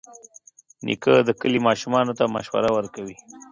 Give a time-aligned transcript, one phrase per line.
[0.85, 3.15] نیکه د کلي ماشومانو ته مشوره ورکوي.